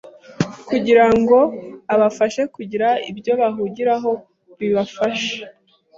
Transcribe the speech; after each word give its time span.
kugira 0.69 1.05
ngo 1.17 1.39
abafashe 1.93 2.41
kugira 2.55 2.87
ibyo 3.09 3.33
bahugiraho 3.41 4.11
bibafasha 4.59 5.31